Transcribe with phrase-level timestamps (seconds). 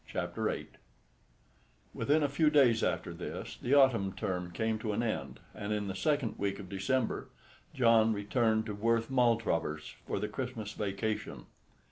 [0.07, 0.69] CHAPTER VIII
[1.93, 5.87] Within a few days after this the autumn term came to an end, and in
[5.87, 7.29] the second week of December
[7.75, 11.45] John returned to Worth Maltravers for the Christmas vacation.